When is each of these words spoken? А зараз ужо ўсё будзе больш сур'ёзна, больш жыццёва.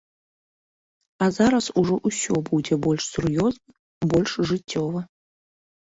А 1.25 1.27
зараз 1.37 1.65
ужо 1.83 1.95
ўсё 2.11 2.35
будзе 2.49 2.75
больш 2.89 3.03
сур'ёзна, 3.13 3.71
больш 4.15 4.31
жыццёва. 4.53 4.99